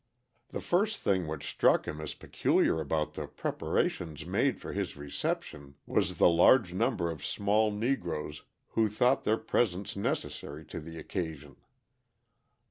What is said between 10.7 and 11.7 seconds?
the occasion.